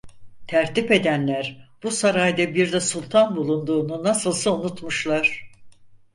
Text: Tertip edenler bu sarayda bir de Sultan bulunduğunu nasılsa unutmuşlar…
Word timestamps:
Tertip 0.47 0.91
edenler 0.91 1.69
bu 1.83 1.91
sarayda 1.91 2.55
bir 2.55 2.71
de 2.71 2.79
Sultan 2.79 3.35
bulunduğunu 3.35 4.03
nasılsa 4.03 4.51
unutmuşlar… 4.59 5.51